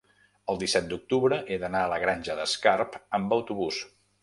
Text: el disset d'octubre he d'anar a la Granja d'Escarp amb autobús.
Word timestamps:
el 0.53 0.61
disset 0.63 0.87
d'octubre 0.93 1.39
he 1.51 1.59
d'anar 1.65 1.83
a 1.83 1.91
la 1.93 2.01
Granja 2.05 2.39
d'Escarp 2.41 2.99
amb 3.21 3.39
autobús. 3.41 3.83